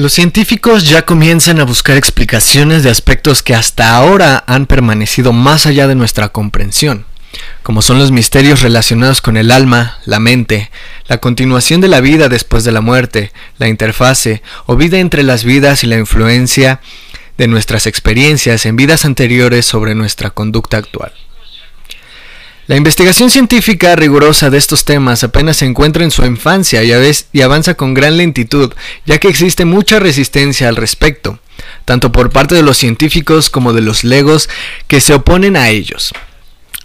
[0.00, 5.66] Los científicos ya comienzan a buscar explicaciones de aspectos que hasta ahora han permanecido más
[5.66, 7.04] allá de nuestra comprensión,
[7.62, 10.70] como son los misterios relacionados con el alma, la mente,
[11.06, 15.44] la continuación de la vida después de la muerte, la interfase o vida entre las
[15.44, 16.80] vidas y la influencia
[17.36, 21.12] de nuestras experiencias en vidas anteriores sobre nuestra conducta actual.
[22.70, 27.74] La investigación científica rigurosa de estos temas apenas se encuentra en su infancia y, avanza
[27.74, 28.72] con gran lentitud,
[29.04, 31.40] ya que existe mucha resistencia al respecto,
[31.84, 34.48] tanto por parte de los científicos como de los legos
[34.86, 36.12] que se oponen a ellos.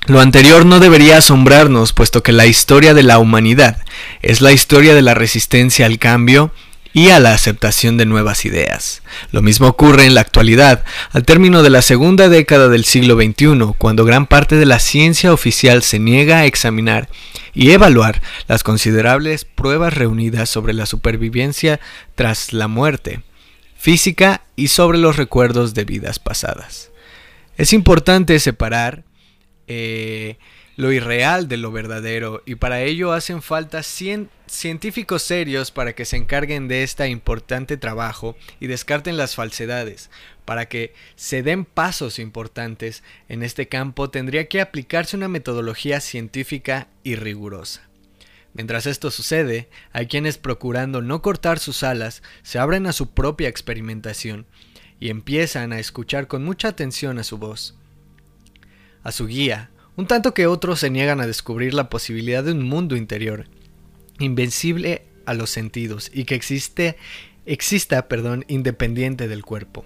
[0.07, 3.77] Lo anterior no debería asombrarnos, puesto que la historia de la humanidad
[4.23, 6.51] es la historia de la resistencia al cambio
[6.95, 9.03] y a la aceptación de nuevas ideas.
[9.33, 13.73] Lo mismo ocurre en la actualidad, al término de la segunda década del siglo XXI,
[13.77, 17.09] cuando gran parte de la ciencia oficial se niega a examinar
[17.53, 21.81] y evaluar las considerables pruebas reunidas sobre la supervivencia
[22.15, 23.23] tras la muerte
[23.77, 26.91] física y sobre los recuerdos de vidas pasadas.
[27.57, 29.03] Es importante separar
[29.67, 30.37] eh,
[30.75, 36.17] lo irreal de lo verdadero y para ello hacen falta científicos serios para que se
[36.17, 40.09] encarguen de este importante trabajo y descarten las falsedades.
[40.43, 46.87] Para que se den pasos importantes en este campo tendría que aplicarse una metodología científica
[47.03, 47.81] y rigurosa.
[48.53, 53.49] Mientras esto sucede, hay quienes procurando no cortar sus alas se abren a su propia
[53.49, 54.45] experimentación
[54.99, 57.75] y empiezan a escuchar con mucha atención a su voz,
[59.03, 62.63] a su guía, un tanto que otros se niegan a descubrir la posibilidad de un
[62.63, 63.45] mundo interior,
[64.19, 66.97] invencible a los sentidos y que existe,
[67.45, 69.85] exista perdón, independiente del cuerpo.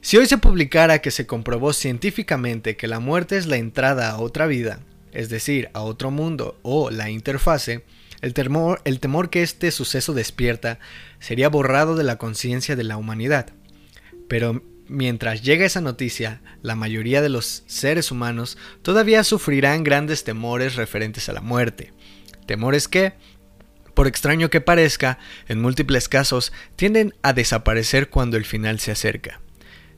[0.00, 4.18] Si hoy se publicara que se comprobó científicamente que la muerte es la entrada a
[4.18, 4.80] otra vida,
[5.12, 7.84] es decir, a otro mundo o la interfase,
[8.22, 10.78] el temor, el temor que este suceso despierta
[11.18, 13.52] sería borrado de la conciencia de la humanidad.
[14.28, 14.62] Pero
[14.92, 21.28] Mientras llega esa noticia, la mayoría de los seres humanos todavía sufrirán grandes temores referentes
[21.28, 21.92] a la muerte.
[22.44, 23.12] Temores que,
[23.94, 29.40] por extraño que parezca, en múltiples casos tienden a desaparecer cuando el final se acerca.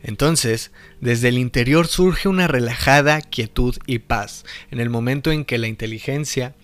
[0.02, 5.56] Entonces, desde el interior surge una relajada quietud y paz en el momento en que
[5.56, 6.54] la inteligencia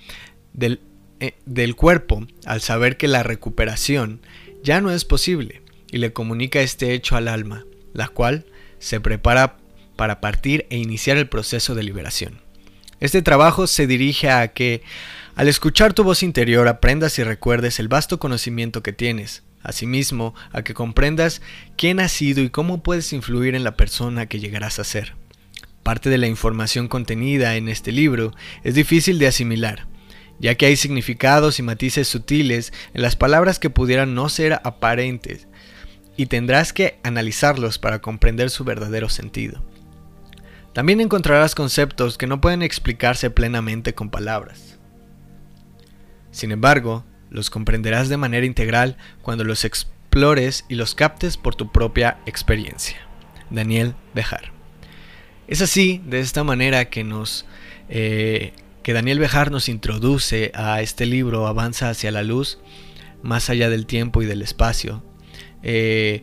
[0.53, 0.83] del,
[1.21, 4.21] eh, cuerpo, al saber que la recuperación
[4.62, 7.65] ya no es posible, y le comunica este hecho al alma
[7.98, 8.47] la cual
[8.78, 9.56] se prepara
[9.97, 12.41] para partir e iniciar el proceso de liberación.
[13.00, 14.82] Este trabajo se dirige a que,
[15.34, 20.62] al escuchar tu voz interior, aprendas y recuerdes el vasto conocimiento que tienes, asimismo a
[20.62, 21.42] que comprendas
[21.76, 25.16] quién has sido y cómo puedes influir en la persona que llegarás a ser.
[25.82, 28.32] Parte de la información contenida en este libro
[28.62, 29.88] es difícil de asimilar,
[30.38, 35.47] ya que hay significados y matices sutiles en las palabras que pudieran no ser aparentes,
[36.19, 39.62] y tendrás que analizarlos para comprender su verdadero sentido.
[40.75, 44.78] También encontrarás conceptos que no pueden explicarse plenamente con palabras.
[46.33, 51.71] Sin embargo, los comprenderás de manera integral cuando los explores y los captes por tu
[51.71, 52.99] propia experiencia.
[53.49, 54.51] Daniel Bejar.
[55.47, 57.47] Es así, de esta manera que nos
[57.89, 58.53] eh,
[58.83, 62.59] que Daniel Bejar nos introduce a este libro Avanza hacia la luz,
[63.23, 65.05] más allá del tiempo y del espacio,
[65.63, 66.23] eh,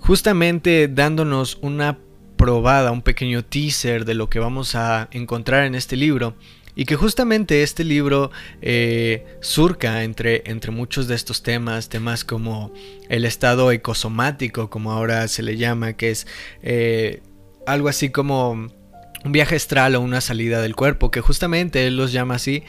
[0.00, 1.98] justamente dándonos una
[2.36, 6.34] probada, un pequeño teaser de lo que vamos a encontrar en este libro.
[6.78, 8.30] Y que justamente este libro
[8.60, 12.70] eh, surca entre, entre muchos de estos temas, temas como
[13.08, 16.26] el estado ecosomático, como ahora se le llama, que es
[16.62, 17.22] eh,
[17.66, 22.12] algo así como un viaje astral o una salida del cuerpo, que justamente él los
[22.12, 22.62] llama así,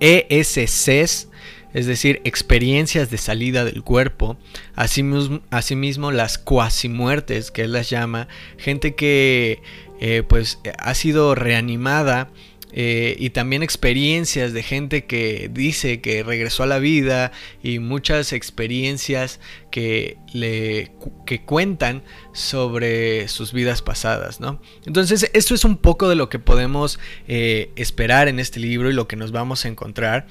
[0.00, 1.28] ESCs,
[1.76, 4.38] es decir, experiencias de salida del cuerpo,
[4.76, 9.60] asimismo, las cuasimuertes, que él las llama, gente que
[10.00, 12.30] eh, pues ha sido reanimada
[12.72, 17.30] eh, y también experiencias de gente que dice que regresó a la vida
[17.62, 19.38] y muchas experiencias
[19.70, 20.92] que le
[21.26, 22.02] que cuentan
[22.32, 24.62] sobre sus vidas pasadas, ¿no?
[24.86, 26.98] Entonces esto es un poco de lo que podemos
[27.28, 30.26] eh, esperar en este libro y lo que nos vamos a encontrar.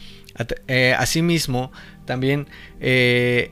[0.67, 1.71] Eh, asimismo,
[2.05, 2.47] también
[2.79, 3.51] él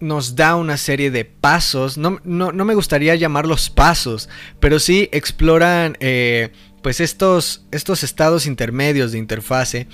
[0.00, 4.28] nos da una serie de pasos, no, no, me gustaría llamarlos pasos,
[4.60, 5.96] pero sí exploran
[6.82, 9.88] pues estos, estos estados intermedios de interfase.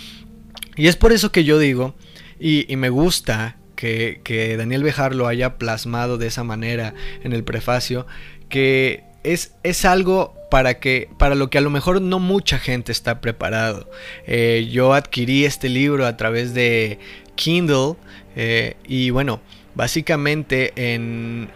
[0.77, 1.95] Y es por eso que yo digo,
[2.39, 8.07] y, me gusta que, Daniel Bejar lo haya plasmado de esa manera en el prefacio,
[8.49, 12.93] que es, es algo para, que, para lo que a lo mejor no mucha gente
[12.93, 13.91] está preparado.
[14.27, 16.99] Eh, yo adquirí este libro a través de
[17.35, 17.97] Kindle
[18.37, 19.41] eh, y bueno,
[19.75, 21.51] básicamente en,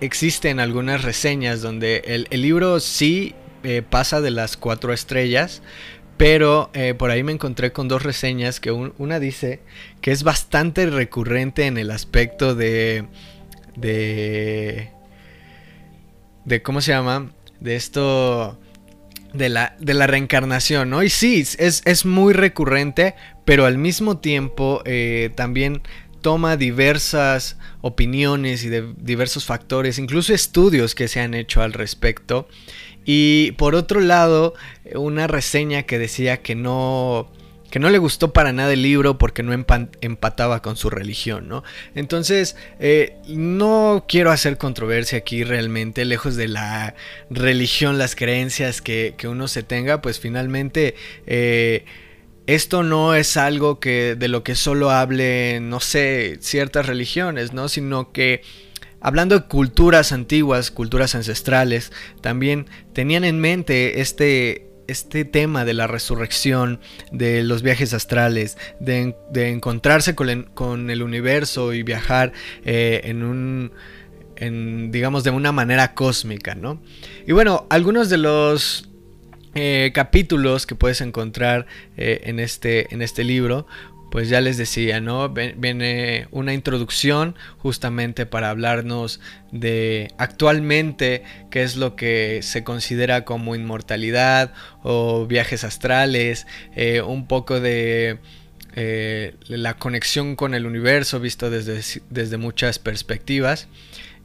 [0.00, 3.34] existen algunas reseñas donde el, el libro sí
[3.90, 5.62] pasa de las cuatro estrellas,
[6.22, 9.60] pero eh, por ahí me encontré con dos reseñas que una dice
[10.00, 13.06] que es bastante recurrente en el aspecto de...
[13.76, 14.90] de...
[16.44, 17.32] de ¿Cómo se llama?
[17.60, 18.58] De esto...
[19.32, 21.02] De la, de la reencarnación, ¿no?
[21.02, 23.14] Y sí, es, muy recurrente,
[23.46, 25.80] pero al mismo tiempo eh, también
[26.20, 32.46] toma diversas opiniones y de diversos factores, incluso estudios que se han hecho al respecto.
[33.04, 34.54] Y por otro lado,
[34.94, 37.32] una reseña que decía que no
[37.72, 41.64] que no le gustó para nada el libro porque no empataba con su religión, ¿no?
[41.94, 46.94] Entonces, eh, no quiero hacer controversia aquí realmente, lejos de la
[47.30, 50.96] religión, las creencias que, uno se tenga, pues finalmente
[51.26, 51.86] eh,
[52.46, 57.70] esto no es algo que de lo que solo hable, no sé, ciertas religiones, ¿no?
[57.70, 58.42] Sino que
[59.04, 61.90] Hablando de culturas antiguas, culturas ancestrales,
[62.20, 66.78] también tenían en mente este, este tema de la resurrección,
[67.10, 72.32] de los viajes astrales, de, encontrarse con el, universo y viajar
[72.64, 73.72] eh, en un,
[74.92, 76.80] digamos, de una manera cósmica, ¿no?
[77.26, 78.88] Y bueno, algunos de los
[79.54, 81.66] eh, capítulos que puedes encontrar
[81.96, 83.66] eh, en, este, en este libro,
[84.12, 85.30] pues ya les decía, ¿no?
[85.30, 89.20] Viene una introducción justamente para hablarnos
[89.52, 97.26] de actualmente qué es lo que se considera como inmortalidad o viajes astrales, eh, un
[97.26, 98.18] poco de
[98.76, 101.80] eh, la conexión con el universo visto desde,
[102.10, 103.66] desde muchas perspectivas.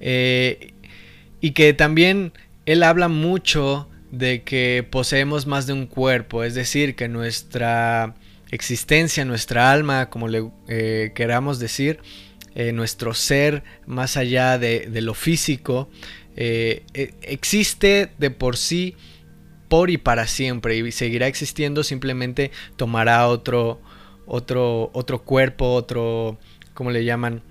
[0.02, 0.74] Eh,
[1.40, 2.34] y que también
[2.66, 8.16] él habla mucho de que poseemos más de un cuerpo, es decir, que nuestra
[8.52, 12.00] existencia, nuestra alma, como le eh, queramos decir,
[12.56, 15.90] eh, nuestro ser más allá de, lo físico,
[16.36, 18.96] eh, e, existe de por sí
[19.68, 23.82] por y para siempre y seguirá existiendo, simplemente tomará otro,
[24.26, 26.40] otro, otro cuerpo, otro,
[26.74, 27.42] ¿cómo le llaman?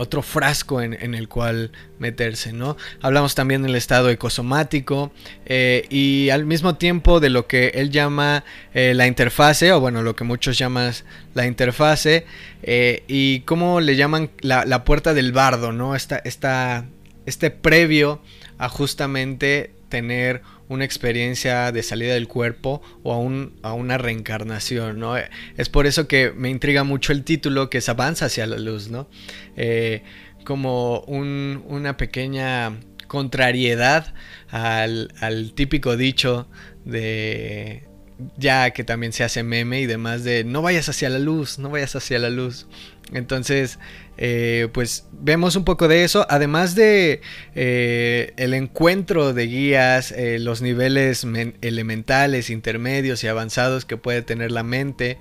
[0.00, 2.78] Otro frasco en, el cual meterse, ¿no?
[3.02, 5.12] Hablamos también del estado ecosomático
[5.44, 8.42] eh, y al mismo tiempo de lo que él llama
[8.72, 10.94] eh, la interfase, o bueno, lo que muchos llaman
[11.34, 12.24] la interfase,
[12.62, 15.94] eh, y cómo le llaman la, puerta del bardo, ¿no?
[15.94, 16.86] Esta, esta,
[17.26, 18.22] este previo
[18.56, 25.14] a justamente tener una experiencia de salida del cuerpo o a, a una reencarnación, ¿no?
[25.56, 28.88] Es por eso que me intriga mucho el título que es Avanza hacia la luz,
[28.88, 29.08] ¿no?
[29.56, 30.04] Eh,
[30.44, 32.78] como una pequeña
[33.08, 34.14] contrariedad
[34.48, 36.48] al, al típico dicho
[36.84, 37.88] de
[38.36, 41.70] ya que también se hace meme y demás de no vayas hacia la luz, no
[41.70, 42.68] vayas hacia la luz.
[43.12, 43.80] Entonces,
[44.22, 47.22] eh, pues vemos un poco de eso, además de
[47.54, 51.26] eh, el encuentro de guías, eh, los niveles
[51.62, 55.18] elementales, intermedios y avanzados que puede tener la mente,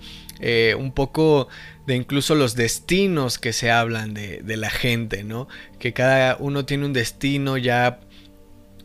[0.77, 1.47] un poco
[1.87, 5.47] de incluso los destinos que se hablan de, de, la gente, ¿no?
[5.79, 7.99] Que cada uno tiene un destino ya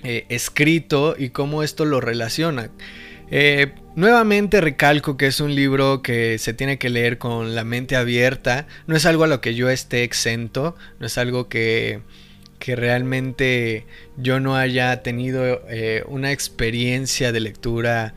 [0.05, 2.71] escrito y cómo esto lo relaciona.
[3.31, 7.97] Eh, nuevamente recalco que es un libro que se tiene que leer con la mente
[7.97, 8.67] abierta.
[8.87, 10.77] No es algo a lo que yo esté exento.
[11.01, 12.01] No es algo que,
[12.59, 18.15] que realmente yo no haya tenido eh, una experiencia de lectura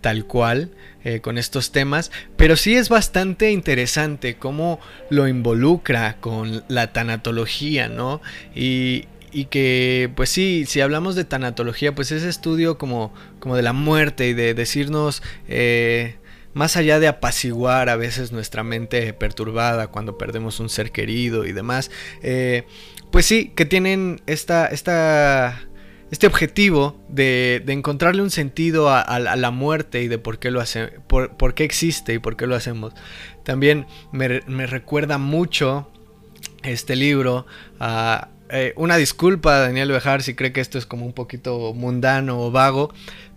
[0.00, 0.70] tal cual
[1.02, 7.88] eh, con estos temas, pero sí es bastante interesante cómo lo involucra con la tanatología,
[7.88, 8.20] ¿no?
[8.54, 13.62] Y, y que pues sí, si hablamos de tanatología, pues ese estudio como, como de
[13.62, 16.16] la muerte y de decirnos, eh,
[16.54, 21.52] más allá de apaciguar a veces nuestra mente perturbada cuando perdemos un ser querido y
[21.52, 21.90] demás,
[22.22, 22.64] eh,
[23.10, 25.64] pues sí, que tienen esta, esta,
[26.12, 30.60] este objetivo de, de encontrarle un sentido a, la muerte y de por qué lo
[30.60, 32.92] hace, por, por, qué existe y por qué lo hacemos.
[33.42, 35.90] También me, me recuerda mucho
[36.62, 37.46] este libro
[37.80, 42.40] a eh, una disculpa, Daniel Bejar, si cree que esto es como un poquito mundano
[42.40, 42.92] o vago.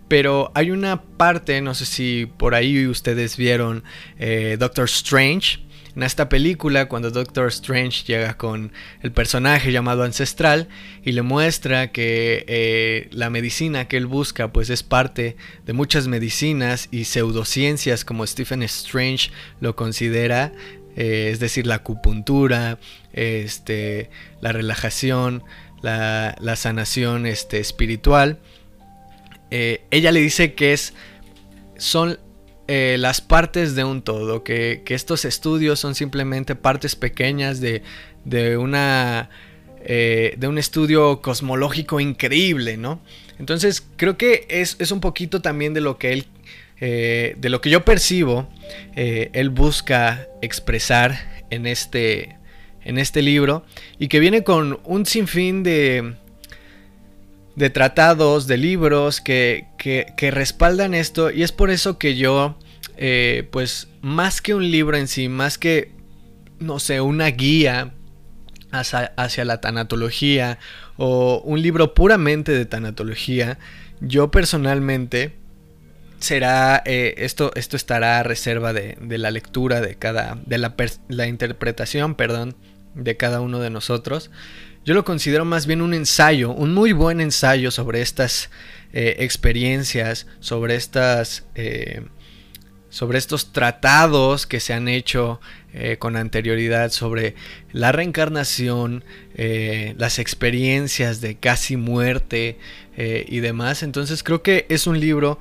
[0.08, 3.84] Pero hay una parte, no sé si por ahí ustedes vieron
[4.18, 5.60] eh, Doctor Strange.
[5.94, 8.72] En esta película, cuando Doctor Strange llega con
[9.02, 10.68] el personaje llamado Ancestral
[11.02, 15.36] y le muestra que eh, la medicina que él busca pues es parte
[15.66, 20.52] de muchas medicinas y pseudociencias como Stephen Strange lo considera,
[20.94, 22.78] es decir, la acupuntura,
[23.12, 24.10] este,
[24.40, 25.42] la relajación,
[25.82, 28.38] la, sanación este, espiritual,
[29.50, 30.94] eh, ella le dice que es,
[31.76, 32.18] son
[32.66, 37.82] eh, las partes de un todo, que, estos estudios son simplemente partes pequeñas de,
[38.56, 39.30] una...
[39.90, 43.00] Eh, de un estudio cosmológico increíble, ¿no?
[43.38, 46.26] Entonces creo que es, es un poquito también de lo que él
[46.80, 48.48] de lo que yo percibo,
[48.94, 52.37] él busca expresar en este,
[52.84, 53.64] en este libro
[53.98, 56.14] y que viene con un sinfín de,
[57.56, 62.58] de tratados, de libros que, que, respaldan esto y es por eso que yo,
[62.96, 65.92] eh, pues más que un libro en sí, más que,
[66.58, 67.92] no sé, una guía
[68.70, 70.58] hacia, hacia la tanatología
[70.96, 73.58] o un libro puramente de tanatología,
[74.00, 75.34] yo personalmente
[76.18, 82.14] será eh, esto esto estará a reserva de, la lectura de cada de la, interpretación
[82.14, 82.56] perdón
[82.98, 84.30] de cada uno de nosotros
[84.84, 88.50] yo lo considero más bien un ensayo un muy buen ensayo sobre estas
[88.92, 92.02] eh, experiencias sobre estas eh,
[92.90, 95.40] sobre estos tratados que se han hecho
[95.98, 97.34] con anterioridad sobre
[97.70, 99.04] la reencarnación,
[99.36, 102.58] las experiencias de casi muerte
[102.96, 103.82] y demás.
[103.82, 105.38] Entonces creo que es un libro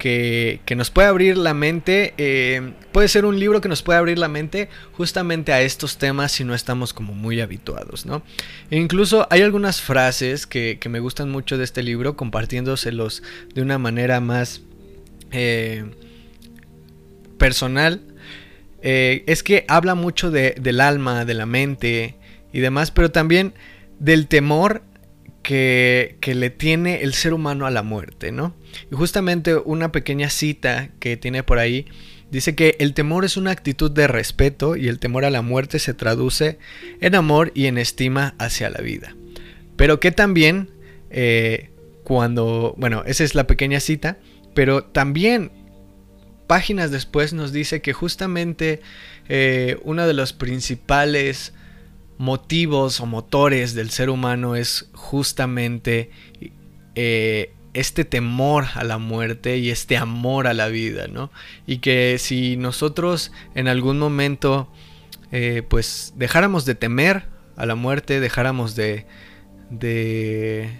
[0.00, 2.14] que, nos puede abrir la mente.
[2.16, 6.32] Eh, puede ser un libro que nos puede abrir la mente justamente a estos temas
[6.32, 8.22] si no estamos como muy habituados, ¿no?
[8.70, 13.22] E incluso hay algunas frases que, me gustan mucho de este libro, compartiéndoselos
[13.54, 14.62] de una manera más
[15.30, 15.84] eh,
[17.38, 18.00] personal.
[18.82, 22.16] Eh, es que habla mucho del alma, de la mente
[22.52, 23.52] y demás, pero también
[23.98, 24.82] del temor
[25.42, 28.54] que, le tiene el ser humano a la muerte, ¿no?
[28.90, 31.86] Y justamente una pequeña cita que tiene por ahí
[32.30, 35.78] dice que el temor es una actitud de respeto y el temor a la muerte
[35.78, 36.58] se traduce
[37.00, 39.16] en amor y en estima hacia la vida.
[39.76, 40.70] Pero que también
[41.10, 41.70] eh,
[42.04, 44.18] cuando, bueno, esa es la pequeña cita,
[44.54, 45.50] pero también
[46.46, 48.80] páginas después nos dice que justamente
[49.28, 51.52] eh, uno de los principales
[52.20, 56.10] motivos o motores del ser humano es justamente
[56.94, 61.30] eh, este temor a la muerte y este amor a la vida, ¿no?
[61.66, 64.70] Y que si nosotros en algún momento
[65.32, 67.24] eh, pues dejáramos de temer
[67.56, 69.06] a la muerte, dejáramos de,
[69.70, 70.78] de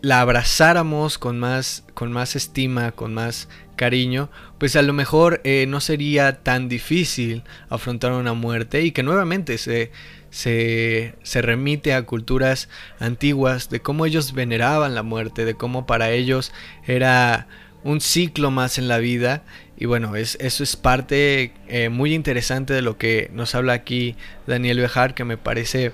[0.00, 5.66] la abrazáramos con más, con más estima, con más cariño, pues a lo mejor eh,
[5.68, 9.90] no sería tan difícil afrontar una muerte y que nuevamente se,
[10.32, 16.52] se, remite a culturas antiguas, de cómo ellos veneraban la muerte, de cómo para ellos
[16.86, 17.46] era
[17.84, 19.42] un ciclo más en la vida.
[19.76, 24.16] Y bueno, es, eso es parte eh, muy interesante de lo que nos habla aquí
[24.46, 25.92] Daniel Bejar, que me parece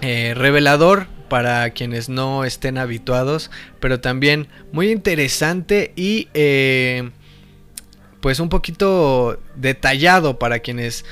[0.00, 7.10] eh, revelador para quienes no estén habituados, pero también muy interesante y eh,
[8.20, 11.04] pues un poquito detallado para quienes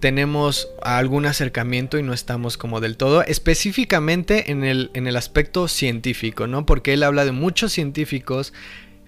[0.00, 5.68] tenemos algún acercamiento y no estamos como del todo, específicamente en el, en el aspecto
[5.68, 6.66] científico, ¿no?
[6.66, 8.52] Porque él habla de muchos científicos,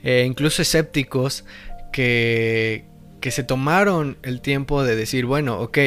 [0.05, 1.45] eh, incluso escépticos,
[1.93, 2.85] que,
[3.21, 5.79] que se tomaron el tiempo de decir, bueno, ok,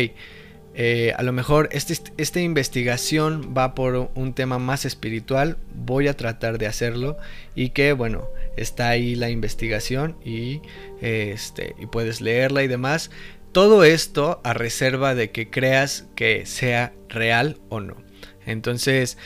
[0.77, 6.17] eh, a lo mejor este, esta investigación va por un tema más espiritual, voy a
[6.17, 7.17] tratar de hacerlo
[7.55, 10.59] y que bueno, está ahí la investigación y,
[10.99, 13.09] este, y puedes leerla y demás.
[13.55, 17.95] Todo esto a reserva de que creas que sea real o no.
[18.45, 19.17] Entonces,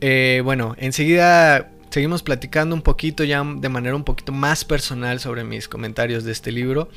[0.00, 5.44] eh, bueno, enseguida seguimos platicando un poquito ya de manera un poquito más personal sobre
[5.44, 6.88] mis comentarios de este libro.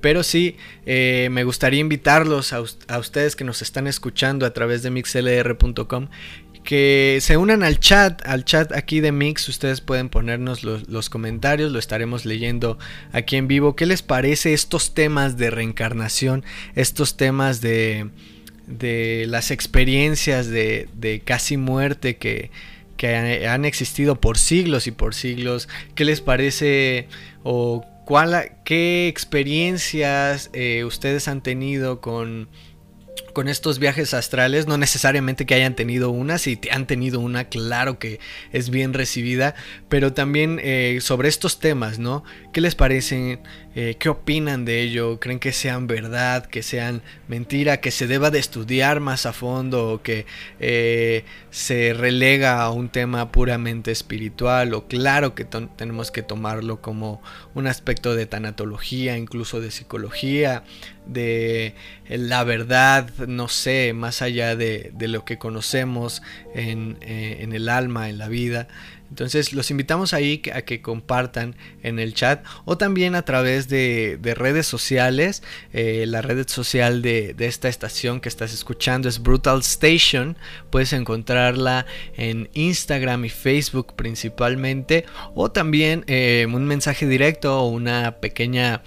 [0.00, 4.84] Pero sí, eh, me gustaría invitarlos a, a, ustedes que nos están escuchando a través
[4.84, 6.10] de mixlr.com
[6.66, 11.72] que se unan al chat, al chat aquí de Mix, ustedes pueden ponernos los, comentarios,
[11.72, 12.76] lo estaremos leyendo
[13.12, 13.76] aquí en vivo.
[13.76, 16.44] ¿Qué les parece estos temas de reencarnación,
[16.74, 18.10] estos temas de,
[18.66, 22.50] de las experiencias de, de casi muerte que,
[22.96, 25.68] que, han existido por siglos y por siglos?
[25.94, 27.06] ¿Qué les parece
[27.44, 32.48] o cuál, qué experiencias eh, ustedes han tenido con
[33.36, 37.98] con estos viajes astrales, no necesariamente que hayan tenido una, si han tenido una, claro
[37.98, 38.18] que
[38.50, 39.54] es bien recibida,
[39.90, 42.24] pero también eh, sobre estos temas, ¿no?
[42.54, 43.40] ¿Qué les parecen?
[43.78, 45.20] Eh, ¿Qué opinan de ello?
[45.20, 49.90] ¿Creen que sean verdad, que sean mentira, que se deba de estudiar más a fondo
[49.90, 50.24] o que
[50.58, 54.72] eh, se relega a un tema puramente espiritual?
[54.72, 57.20] O claro que tenemos que tomarlo como
[57.54, 60.64] un aspecto de tanatología, incluso de psicología,
[61.04, 61.74] de
[62.08, 66.22] la verdad, no sé, más allá de, lo que conocemos
[66.54, 68.68] en, eh, en, el alma, en la vida.
[69.10, 74.18] Entonces los invitamos ahí a que compartan en el chat o también a través de,
[74.36, 75.42] redes sociales.
[75.72, 80.36] Eh, la red social de, esta estación que estás escuchando es Brutal Station.
[80.70, 85.04] Puedes encontrarla en Instagram y Facebook principalmente.
[85.34, 88.82] O también eh, un mensaje directo o una pequeña...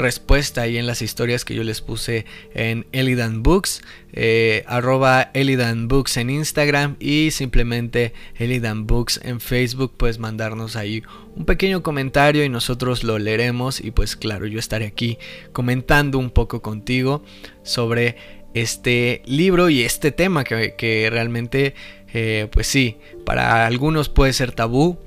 [0.00, 5.86] respuesta ahí en las historias que yo les puse en Elidan Books, eh, arroba Elidan
[5.86, 11.02] Books en Instagram y simplemente Elidan Books en Facebook, puedes mandarnos ahí
[11.36, 15.18] un pequeño comentario y nosotros lo leeremos y pues claro, yo estaré aquí
[15.52, 17.22] comentando un poco contigo
[17.62, 18.16] sobre
[18.54, 21.74] este libro y este tema que, realmente,
[22.12, 24.98] eh, pues sí, para algunos puede ser tabú,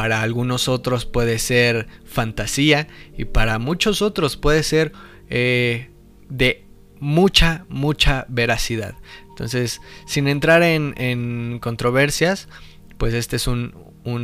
[0.00, 2.88] para algunos otros puede ser fantasía
[3.18, 4.92] y para muchos otros puede ser
[5.28, 5.90] eh,
[6.30, 6.64] de
[7.00, 8.94] mucha, mucha veracidad.
[9.28, 12.48] Entonces, sin entrar en, controversias,
[12.96, 13.74] pues este es un,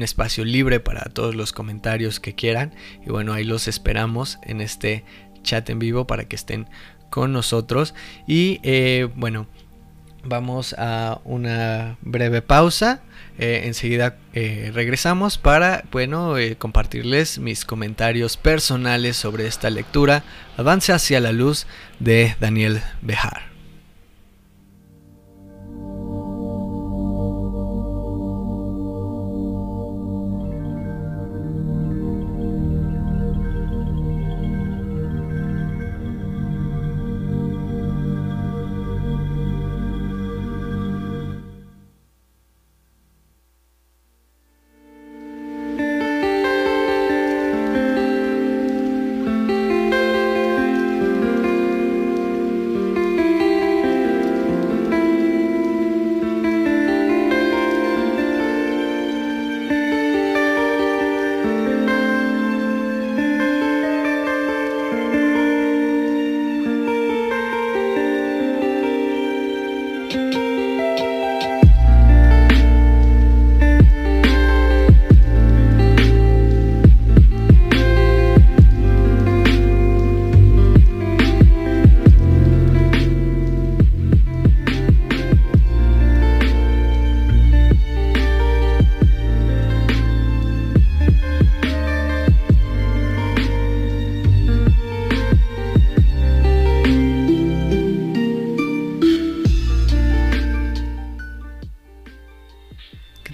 [0.00, 2.74] espacio libre para todos los comentarios que quieran.
[3.04, 5.04] Y bueno, ahí los esperamos en este
[5.42, 6.70] chat en vivo para que estén
[7.10, 7.94] con nosotros.
[8.26, 9.46] Y eh, bueno,
[10.24, 13.02] vamos a una breve pausa.
[13.38, 20.24] Eh, enseguida eh, regresamos para, bueno, eh, compartirles mis comentarios personales sobre esta lectura,
[20.56, 21.66] Avance hacia la luz
[21.98, 23.55] de Daniel Bejar.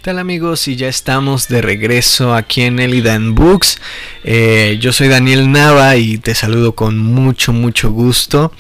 [0.03, 0.67] Tal amigos?
[0.67, 3.79] Y ya estamos de regreso aquí en Elidan Books.
[4.25, 8.53] Eh, yo soy Daniel Nava y te saludo con mucho, mucho gusto.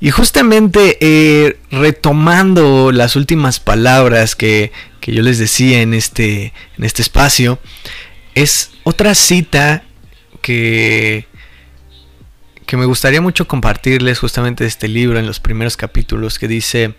[0.00, 6.84] Y justamente eh, retomando las últimas palabras que, que, yo les decía en este, en
[6.84, 7.60] este espacio,
[8.34, 9.84] es otra cita
[10.42, 11.26] que,
[12.66, 16.94] que me gustaría mucho compartirles justamente de este libro en los primeros capítulos que dice...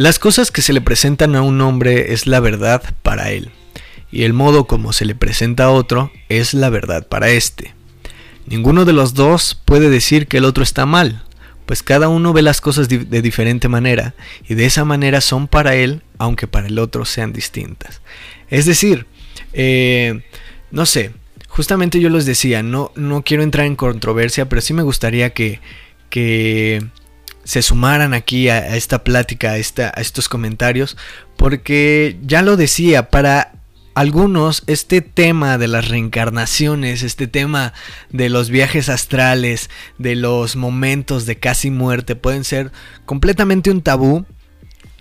[0.00, 3.50] Las cosas que se le presentan a un hombre es la verdad para él,
[4.10, 7.74] y el modo como se le presenta a otro es la verdad para éste.
[8.46, 11.22] Ninguno de los dos puede decir que el otro está mal,
[11.66, 14.14] pues cada uno ve las cosas de diferente manera,
[14.48, 18.00] y de esa manera son para él, aunque para el otro sean distintas.
[18.48, 19.04] Es decir,
[19.52, 20.22] eh,
[20.70, 21.10] no sé,
[21.46, 25.60] justamente yo les decía, no, no quiero entrar en controversia, pero sí me gustaría que,
[26.08, 26.86] que
[27.50, 30.96] se sumaran aquí a, esta plática, a, a estos comentarios,
[31.36, 33.54] porque ya lo decía, para
[33.94, 37.72] algunos este tema de las reencarnaciones, este tema
[38.10, 42.70] de los viajes astrales, de los momentos de casi muerte, pueden ser
[43.04, 44.26] completamente un tabú,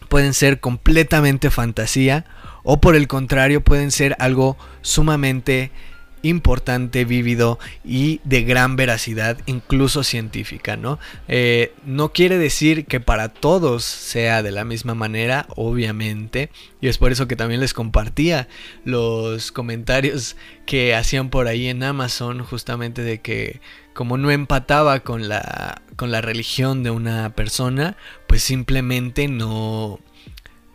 [0.08, 2.26] pueden ser completamente fantasía,
[2.64, 5.72] o por el contrario pueden ser algo sumamente
[6.22, 11.00] importante, vívido y de gran veracidad, incluso científica, ¿no?
[11.28, 16.50] Eh, no quiere decir que para todos sea de la misma manera, obviamente,
[16.82, 18.48] y es por eso que también les compartía
[18.86, 23.62] los comentarios que hacían por ahí en Amazon, justamente de que
[23.94, 30.00] como no empataba con la, con la religión de una persona, pues simplemente no,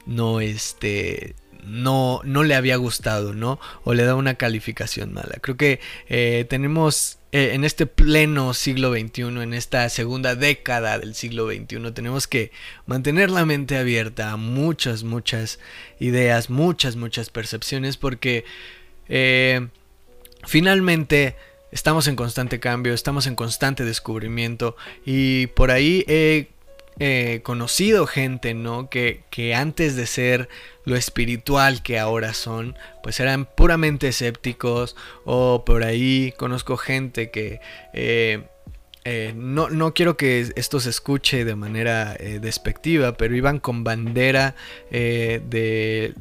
[0.04, 1.35] no, este,
[1.66, 3.59] no, no le había gustado, ¿no?
[3.85, 5.37] O le da una calificación mala.
[5.40, 11.14] Creo que eh, tenemos eh, en este pleno siglo XXI, en esta segunda década del
[11.14, 12.53] siglo XXI, tenemos que
[12.87, 15.59] mantener la mente abierta a muchas, muchas
[15.98, 18.44] ideas, muchas, muchas percepciones, porque
[19.09, 19.66] eh,
[20.44, 21.37] finalmente
[21.72, 26.05] estamos en constante cambio, estamos en constante descubrimiento y por ahí
[26.98, 28.88] eh, conocido gente, ¿no?
[28.88, 30.48] Que, que, antes de ser
[30.85, 37.61] lo espiritual que ahora son, pues eran puramente escépticos o por ahí conozco gente que...
[37.92, 38.44] Eh,
[39.05, 44.55] eh, no, no, quiero que esto se escuche de manera despectiva, pero iban con bandera
[44.90, 45.43] de,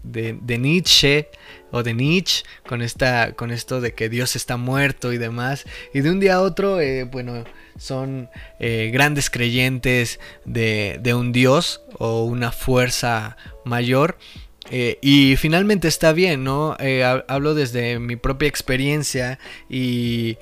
[0.03, 1.29] de, de, Nietzsche
[1.71, 5.65] o de Nietzsche, con, esta, con esto de que Dios está muerto y demás.
[5.93, 6.79] Y de un día a otro,
[7.11, 7.45] bueno,
[7.77, 14.17] son eh, grandes creyentes de, un Dios o una fuerza mayor.
[14.71, 16.77] Eh, y finalmente está bien, ¿no?
[16.79, 20.37] Eh, hablo desde mi propia experiencia y...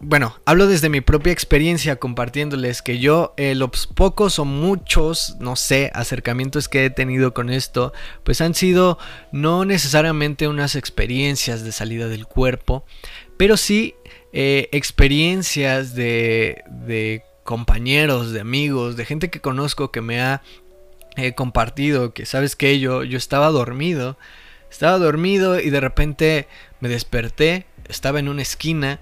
[0.00, 5.90] bueno, hablo desde mi propia experiencia compartiéndoles que yo los pocos o muchos, no sé,
[5.92, 8.98] acercamientos que he tenido con esto, pues han sido
[9.32, 12.84] no necesariamente unas experiencias de salida del cuerpo,
[13.36, 13.96] pero sí
[14.32, 20.42] eh, experiencias de, de, compañeros, de amigos, de gente que conozco que me ha
[21.16, 24.18] eh, compartido que, ¿sabes que Yo, yo estaba dormido,
[24.70, 26.46] estaba dormido y de repente
[26.80, 29.00] me desperté, estaba en una esquina,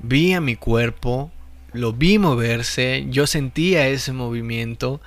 [0.00, 1.30] vi a mi cuerpo,
[1.72, 5.00] lo vi moverse, yo sentía ese movimiento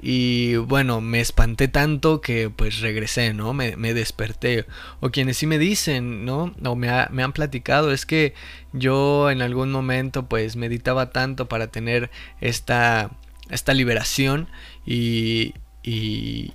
[0.00, 3.52] y bueno, me espanté tanto que pues regresé, ¿no?
[3.52, 4.64] Me, desperté.
[5.00, 6.54] O quienes sí me dicen, ¿no?
[6.64, 8.34] O me, me, han platicado, es que
[8.72, 13.10] yo en algún momento pues meditaba tanto para tener esta,
[13.50, 14.48] esta liberación
[14.86, 16.52] y, y,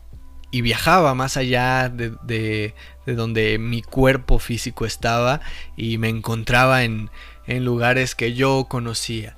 [0.51, 2.73] y viajaba más allá de, de,
[3.05, 5.41] de, donde mi cuerpo físico estaba
[5.75, 7.09] y me encontraba en,
[7.47, 9.37] en lugares que yo conocía.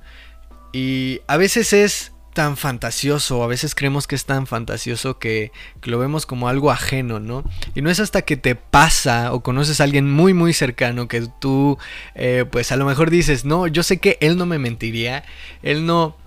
[0.72, 5.52] Y a veces es tan fantasioso, a veces creemos que es tan fantasioso que,
[5.84, 7.44] lo vemos como algo ajeno, ¿no?
[7.74, 11.26] Y no es hasta que te pasa o conoces a alguien muy muy cercano que
[11.40, 11.78] tú,
[12.14, 15.24] eh, pues a lo mejor dices, no, yo sé que él no me mentiría,
[15.62, 16.18] él no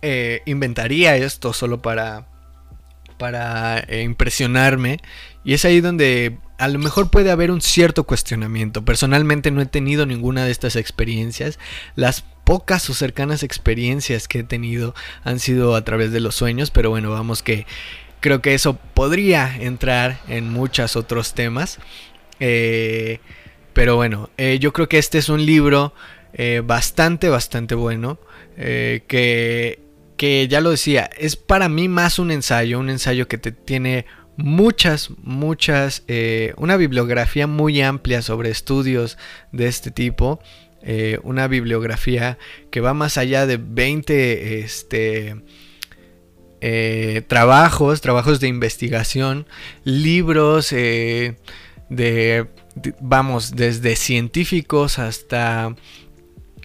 [0.00, 2.26] eh, inventaría esto solo para,
[3.18, 5.00] para eh, impresionarme.
[5.44, 8.84] Y es ahí donde a lo mejor puede haber un cierto cuestionamiento.
[8.84, 11.58] Personalmente no he tenido ninguna de estas experiencias.
[11.96, 16.70] Las pocas o cercanas experiencias que he tenido han sido a través de los sueños,
[16.70, 17.66] pero bueno, vamos que
[18.20, 21.78] creo que eso podría entrar en muchos otros temas.
[22.40, 23.20] Eh,
[23.74, 25.92] pero bueno, eh, yo creo que este es un libro
[26.32, 28.18] eh, bastante, bastante bueno.
[28.56, 29.78] que,
[30.16, 34.06] que ya lo decía, es para mí más un ensayo, un ensayo que te tiene
[34.36, 36.04] muchas, muchas,
[36.56, 39.18] una bibliografía muy amplia sobre estudios
[39.52, 40.40] de este tipo.
[40.86, 42.36] Eh, una bibliografía
[42.70, 45.42] que va más allá de 20 este,
[46.60, 49.46] eh, trabajos, trabajos de investigación,
[49.84, 51.36] libros eh,
[51.88, 52.48] de,
[53.00, 55.74] vamos, desde científicos hasta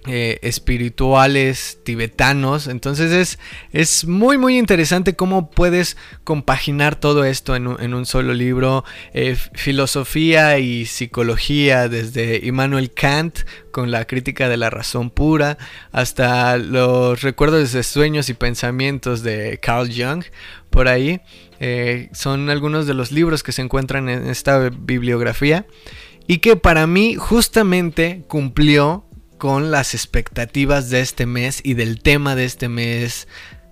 [0.08, 2.68] eh, espirituales tibetanos.
[2.68, 3.38] Entonces es,
[3.74, 8.86] es, muy muy interesante cómo puedes compaginar todo esto en un, solo libro.
[9.14, 13.40] Eh, filosofía y psicología desde Immanuel Kant
[13.72, 15.58] con la crítica de la razón pura
[15.92, 20.24] hasta los recuerdos de sueños y pensamientos de Carl Jung
[20.70, 21.20] por ahí.
[21.60, 25.66] Eh, son algunos de los libros que se encuentran en esta bibliografía
[26.26, 29.09] y que para mí justamente cumplió
[29.40, 33.28] con las expectativas de este mes y del tema de este mes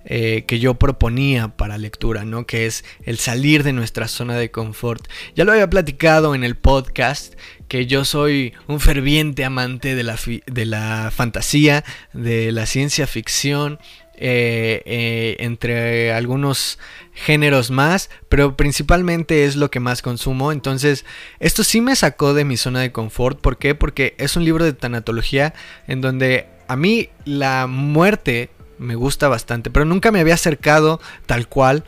[0.06, 2.46] eh, que yo proponía para lectura, ¿no?
[2.46, 5.06] Que es el salir de nuestra zona de confort.
[5.36, 7.36] Ya lo había platicado en el podcast
[7.68, 13.80] que yo soy un ferviente amante de la, de la fantasía, de la ciencia ficción,
[14.18, 16.80] eh, eh, entre algunos
[17.14, 20.52] géneros más, pero principalmente es lo que más consumo.
[20.52, 21.06] Entonces,
[21.40, 23.40] esto sí me sacó de mi zona de confort.
[23.40, 23.76] ¿Por qué?
[23.76, 25.54] Porque es un libro de tanatología
[25.88, 28.50] en donde a mí la muerte
[28.80, 31.84] me gusta bastante, pero nunca me había acercado tal cual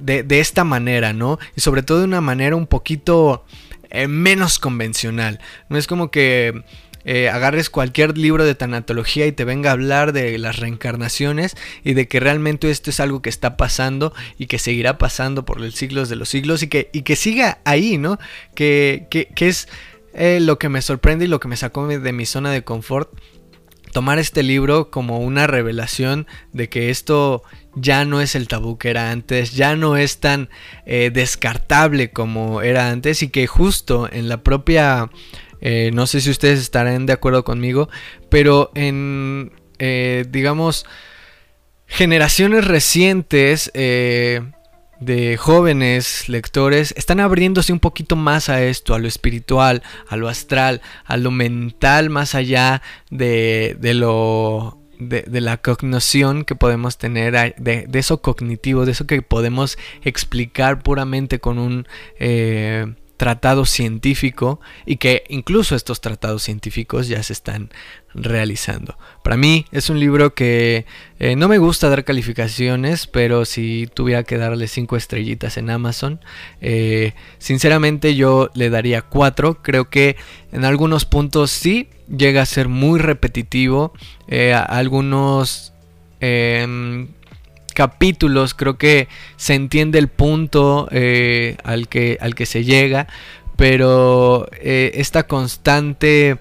[0.00, 1.38] de, esta manera, ¿no?
[1.56, 3.44] Y sobre todo de una manera un poquito
[3.90, 5.40] eh, menos convencional.
[5.68, 6.62] No es como que
[7.04, 11.94] eh, agarres cualquier libro de tanatología y te venga a hablar de las reencarnaciones y
[11.94, 15.74] de que realmente esto es algo que está pasando y que seguirá pasando por los
[15.74, 18.18] siglos de los siglos y que, y que siga ahí, ¿no?
[18.54, 19.68] Que, que, es
[20.14, 23.10] eh, lo que me sorprende y lo que me sacó de mi zona de confort
[23.92, 27.42] tomar este libro como una revelación de que esto
[27.74, 30.48] ya no es el tabú que era antes, ya no es tan
[30.86, 35.10] eh, descartable como era antes y que justo en la propia
[35.60, 37.88] eh, no sé si ustedes estarán de acuerdo conmigo,
[38.28, 40.86] pero en, eh, digamos,
[41.86, 44.42] generaciones recientes eh,
[45.00, 50.28] de jóvenes lectores están abriéndose un poquito más a esto, a lo espiritual, a lo
[50.28, 57.54] astral, a lo mental, más allá de, de lo de, la cognición que podemos tener,
[57.56, 61.86] de, eso cognitivo, de eso que podemos explicar puramente con un
[63.20, 67.68] tratado científico y que incluso estos tratados científicos ya se están
[68.14, 68.96] realizando.
[69.22, 70.86] Para mí es un libro que
[71.18, 76.18] eh, no me gusta dar calificaciones, pero si tuviera que darle cinco estrellitas en Amazon,
[76.62, 79.62] eh, sinceramente yo le daría cuatro.
[79.62, 80.16] Creo que
[80.50, 83.92] en algunos puntos sí llega a ser muy repetitivo.
[84.28, 85.74] Eh, algunos
[86.20, 87.08] em,
[87.72, 93.06] capítulos creo que se entiende el punto eh, al, que, al que se llega,
[93.56, 96.38] pero eh, esta constante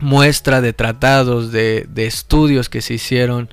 [0.00, 3.48] muestra de tratados, de, estudios que se hicieron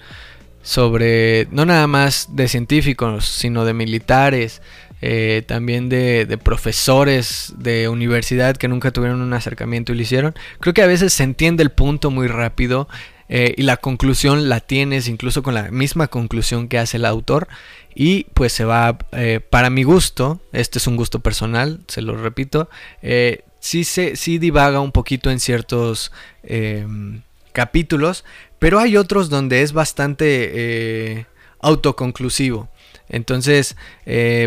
[0.62, 4.62] sobre, no nada más de científicos, sino de militares,
[5.02, 10.36] eh, también de, de, profesores de universidad que nunca tuvieron un acercamiento y lo hicieron.
[10.60, 12.90] Creo que a veces se entiende el punto muy rápido
[13.32, 17.48] eh, y la conclusión la tienes incluso con la misma conclusión que hace el autor
[17.94, 22.18] y pues se va, eh, para mi gusto, este es un gusto personal, se lo
[22.18, 22.70] repito,
[23.04, 26.12] eh, sí, se, sí divaga un poquito en ciertos
[26.42, 27.22] em,
[27.54, 28.26] capítulos,
[28.58, 31.28] pero hay otros donde es bastante
[31.62, 32.68] autoconclusivo.
[33.10, 33.76] Entonces,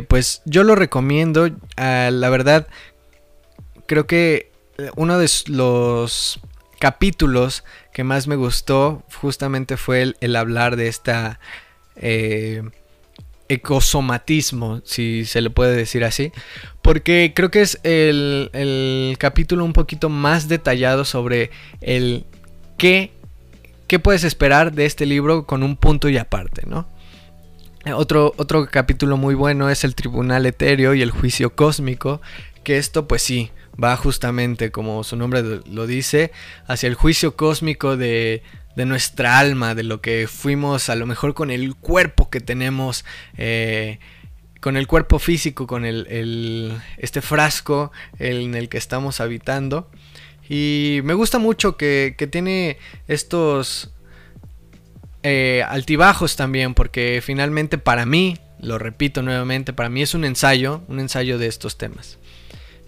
[0.08, 1.50] pues yo lo recomiendo.
[1.76, 2.68] Ah, la verdad,
[3.86, 4.50] creo que
[4.96, 6.40] uno de los
[6.78, 11.38] capítulos que más me gustó justamente fue el, hablar de esta
[11.96, 12.62] eh,
[13.48, 16.32] ecosomatismo, si se le puede decir así,
[16.80, 21.50] porque creo que es el, capítulo un poquito más detallado sobre
[21.80, 22.24] el
[22.78, 23.12] qué,
[23.86, 26.88] qué puedes esperar de este libro con un punto y aparte, ¿no?
[27.94, 32.22] Otro, otro capítulo muy bueno es el Tribunal Etéreo y el Juicio Cósmico,
[32.62, 33.50] que esto pues sí,
[33.82, 36.32] va justamente, como su nombre lo dice,
[36.66, 38.42] hacia el juicio cósmico de,
[38.76, 43.04] nuestra alma, de lo que fuimos a lo mejor con el cuerpo que tenemos,
[43.36, 43.98] eh,
[44.60, 49.90] con el cuerpo físico, con el, este frasco en el que estamos habitando.
[50.48, 53.92] Y me gusta mucho que, tiene estos
[55.22, 60.82] eh, altibajos también, porque finalmente para mí, lo repito nuevamente, para mí es un ensayo,
[60.88, 62.18] un ensayo de estos temas.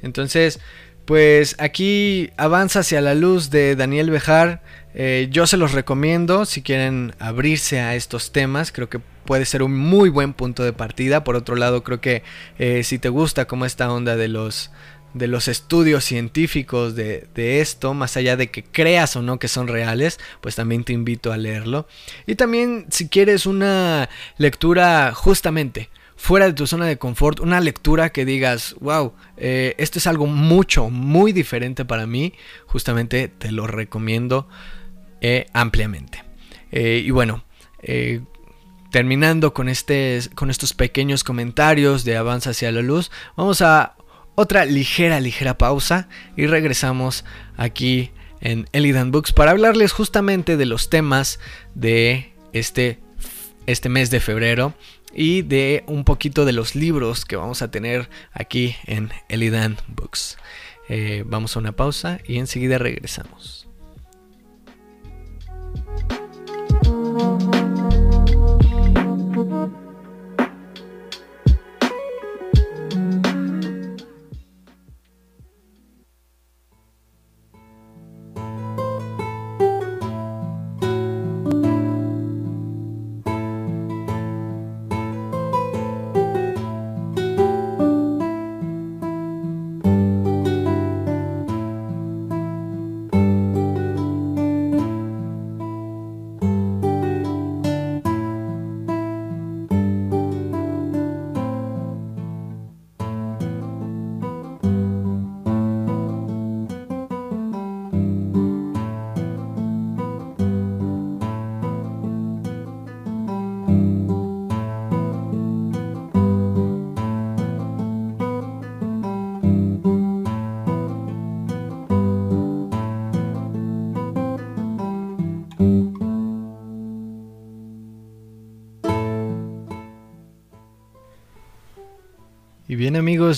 [0.05, 0.61] Entonces,
[1.05, 4.63] pues aquí avanza hacia la luz de Daniel Bejar.
[4.95, 8.73] Eh, yo se los recomiendo si quieren abrirse a estos temas.
[8.73, 11.25] Creo que puede ser un muy buen punto de partida.
[11.25, 12.23] Por otro lado, creo que
[12.59, 14.71] eh, si te gusta como esta onda de los
[15.15, 19.47] de los estudios científicos de, de, esto, más allá de que creas o no que
[19.47, 21.87] son reales, pues también te invito a leerlo.
[22.27, 25.89] Y también si quieres una lectura justamente
[26.25, 30.27] fuera de tu zona de confort, una lectura que digas, wow, eh, esto es algo
[30.27, 32.33] mucho, muy diferente para mí,
[32.65, 34.49] justamente te lo recomiendo
[35.21, 36.25] eh, ampliamente.
[36.73, 37.45] Eh, y bueno,
[38.91, 43.97] terminando con, este, con estos pequeños comentarios de Avanza hacia la luz, vamos a
[44.35, 46.09] otra ligera, ligera pausa
[46.39, 47.27] y regresamos
[47.59, 51.39] aquí en Elidan Books para hablarles justamente de los temas
[51.75, 52.99] de este,
[53.67, 54.73] este mes de febrero
[55.15, 60.37] y de un poquito de los libros que vamos a tener aquí en Elidan Books.
[60.89, 63.69] Eh, vamos a una pausa y enseguida regresamos.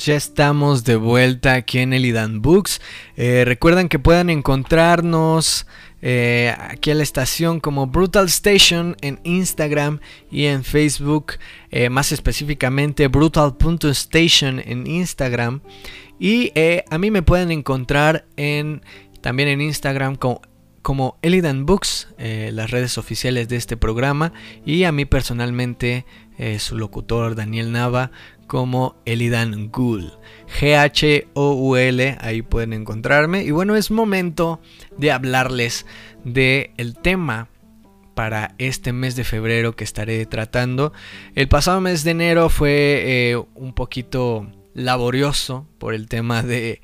[0.04, 2.80] Ya estamos de vuelta aquí en Elidan Books.
[3.16, 5.66] Eh, recuerden que puedan encontrarnos
[6.02, 11.34] eh, aquí a la estación como Brutal Station en Instagram y en Facebook,
[11.70, 15.60] eh, más específicamente brutal.station en Instagram.
[16.18, 16.52] Y
[16.90, 18.82] a mí me pueden encontrar en,
[19.20, 20.42] también en Instagram como
[20.86, 24.32] como Elidan Books, eh, las redes oficiales de este programa,
[24.64, 26.06] y a mí personalmente,
[26.38, 28.12] eh, su locutor Daniel Nava,
[28.46, 30.12] como Elidan Ghoul.
[30.60, 33.42] G-H-O-U-L, ahí pueden encontrarme.
[33.42, 34.60] Y bueno, es momento
[34.96, 35.86] de hablarles
[36.22, 37.48] del el tema
[38.14, 40.92] para este mes de febrero que estaré tratando.
[41.34, 46.80] El pasado mes de enero fue eh, un poquito laborioso por el tema de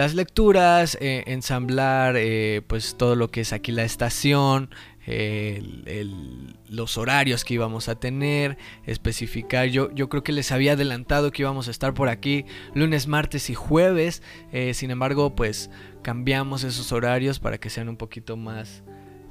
[0.00, 4.70] las lecturas, eh, ensamblar eh, pues todo lo que es aquí la estación,
[6.70, 9.68] los horarios que íbamos a tener, especificar.
[9.68, 13.50] Yo, yo creo que les había adelantado que íbamos a estar por aquí lunes, martes
[13.50, 14.22] y jueves.
[14.52, 15.68] Eh, sin embargo, pues
[16.00, 18.82] cambiamos esos horarios para que sean un poquito más,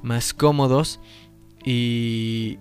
[0.04, 1.00] más cómodos.
[1.66, 2.60] Y,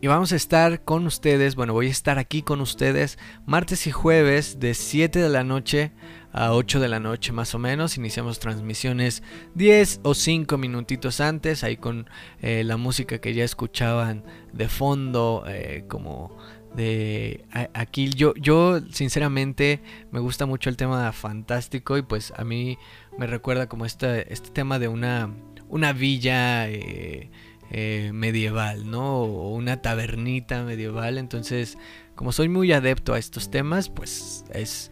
[0.00, 3.92] y vamos a estar con ustedes, bueno, voy a estar aquí con ustedes martes y
[3.92, 5.92] jueves de 7 de la noche
[6.32, 7.96] a 8 de la noche más o menos.
[7.96, 9.22] Iniciamos transmisiones
[9.54, 12.10] 10 o 5 minutitos antes, ahí con
[12.42, 16.36] eh, la música que ya escuchaban de fondo, eh, como
[16.74, 19.80] de aquí yo yo sinceramente
[20.10, 22.76] me gusta mucho el tema fantástico y pues a mí
[23.16, 25.30] me recuerda como este, este tema de una
[25.68, 27.30] una villa eh,
[27.70, 29.22] medieval, ¿no?
[29.22, 31.18] O una tabernita medieval.
[31.18, 31.78] Entonces,
[32.14, 34.90] como soy muy adepto a estos temas, pues es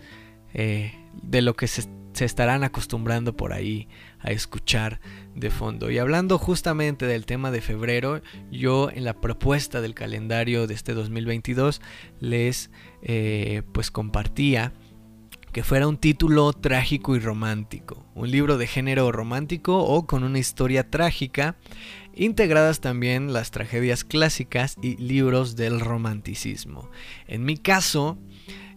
[1.22, 1.88] de lo que se,
[2.20, 3.88] estarán acostumbrando por ahí
[4.20, 5.00] a escuchar
[5.34, 5.90] de fondo.
[5.90, 10.94] Y hablando justamente del tema de febrero, yo en la propuesta del calendario de este
[10.94, 11.80] 2022
[12.20, 12.70] les
[13.02, 14.72] eh, pues compartía
[15.52, 20.40] que fuera un título trágico y romántico, un libro de género romántico o con una
[20.40, 21.56] historia trágica,
[22.16, 26.90] integradas también las tragedias clásicas y libros del romanticismo.
[27.26, 28.18] En mi caso,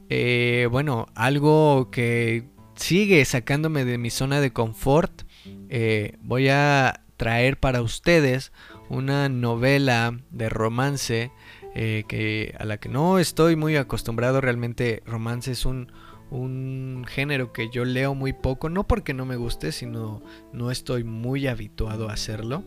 [0.09, 2.45] eh, bueno, algo que
[2.75, 5.23] sigue sacándome de mi zona de confort.
[5.69, 8.51] Eh, voy a traer para ustedes
[8.89, 11.31] una novela de romance
[11.75, 14.39] eh, que, a la que no estoy muy acostumbrado.
[14.39, 15.91] Realmente romance es un,
[16.29, 20.21] un género que yo leo muy poco, no porque no me guste, sino
[20.53, 22.63] no estoy muy habituado a hacerlo.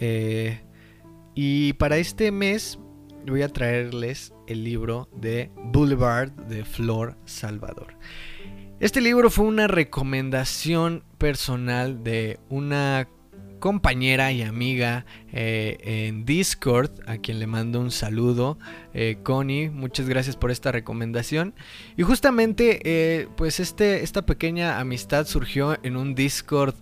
[0.00, 2.78] Y para este mes
[3.26, 7.98] voy a traerles el libro de Boulevard de Flor Salvador.
[8.78, 13.08] Este libro fue una recomendación personal de una
[13.66, 18.60] compañera y amiga eh, en Discord, a quien le mando un saludo,
[18.94, 21.52] eh, Connie, muchas gracias por esta recomendación.
[21.96, 26.76] Y justamente, eh, pues este, esta pequeña amistad surgió en un Discord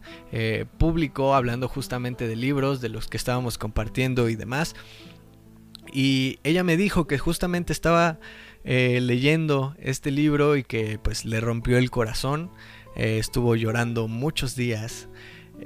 [0.77, 4.75] público, hablando justamente de libros, de los que estábamos compartiendo y demás.
[5.91, 8.19] Y ella me dijo que justamente estaba
[8.65, 12.51] eh, leyendo este libro y que pues le rompió el corazón.
[12.95, 15.09] Eh, estuvo llorando muchos días.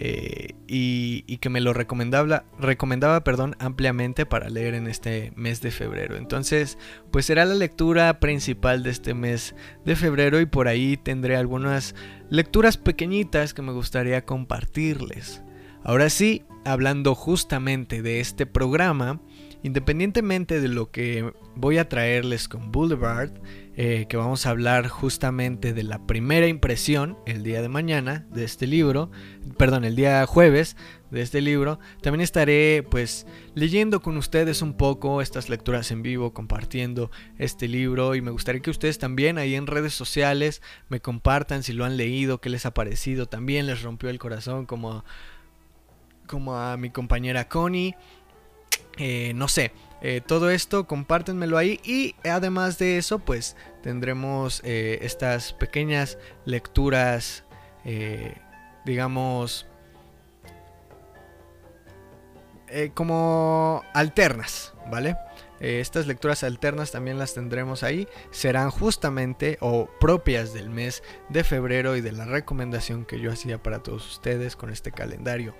[0.00, 5.72] Eh, y, que me lo recomendaba, recomendaba perdón, ampliamente para leer en este mes de
[5.72, 6.16] febrero.
[6.16, 6.78] Entonces,
[7.10, 11.96] pues será la lectura principal de este mes de febrero y por ahí tendré algunas
[12.30, 15.42] lecturas pequeñitas que me gustaría compartirles.
[15.82, 19.20] Ahora sí, hablando justamente de este programa,
[19.62, 23.32] Independientemente de lo que voy a traerles con Boulevard,
[23.80, 28.44] eh, que vamos a hablar justamente de la primera impresión el día de mañana de
[28.44, 29.10] este libro,
[29.56, 30.76] perdón, el día jueves
[31.10, 36.32] de este libro, también estaré pues leyendo con ustedes un poco estas lecturas en vivo,
[36.32, 41.62] compartiendo este libro y me gustaría que ustedes también ahí en redes sociales me compartan
[41.62, 45.04] si lo han leído, qué les ha parecido, también les rompió el corazón como,
[46.26, 47.94] como a mi compañera Connie.
[48.96, 49.72] Eh, no sé,
[50.02, 57.44] eh, todo esto compártenmelo ahí y además de eso pues tendremos eh, estas pequeñas lecturas
[58.84, 59.66] digamos
[62.92, 65.16] como alternas, ¿vale?
[65.58, 71.96] estas lecturas alternas también las tendremos ahí, serán justamente o propias del mes de febrero
[71.96, 75.54] y de la recomendación que yo hacía para todos ustedes con este calendario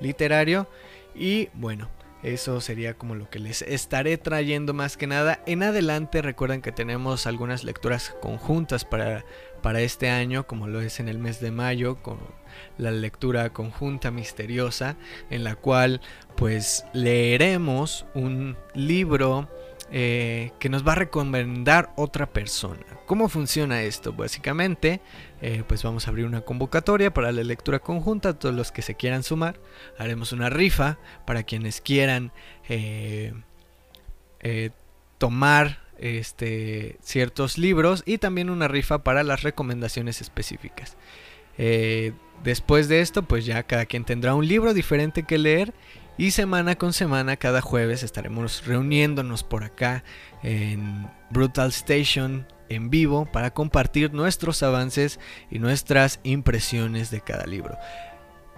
[0.00, 0.68] literario
[1.14, 1.90] y bueno,
[2.24, 5.42] eso sería como lo que les estaré trayendo más que nada.
[5.46, 9.26] En adelante recuerden que tenemos algunas lecturas conjuntas para,
[9.62, 12.18] para este año, como lo es en el mes de mayo, con
[12.78, 14.96] la lectura conjunta misteriosa,
[15.28, 16.00] en la cual
[16.34, 19.50] pues leeremos un libro
[19.90, 22.84] eh, que nos va a recomendar otra persona.
[23.06, 24.14] ¿Cómo funciona esto?
[24.14, 25.02] Básicamente,
[25.46, 28.94] eh, pues vamos a abrir una convocatoria para la lectura conjunta, todos los que se
[28.94, 29.60] quieran sumar.
[29.98, 32.32] Haremos una rifa para quienes quieran
[32.70, 33.34] eh,
[35.18, 40.96] tomar este, ciertos libros y también una rifa para las recomendaciones específicas.
[41.58, 45.74] Eh, después de esto, pues ya cada quien tendrá un libro diferente que leer
[46.16, 50.04] y semana con semana, cada jueves, estaremos reuniéndonos por acá
[50.42, 55.18] en Brutal Station en vivo para compartir nuestros avances
[55.50, 57.76] y nuestras impresiones de cada libro.